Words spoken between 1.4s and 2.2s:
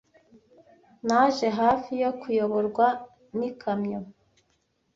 hafi yo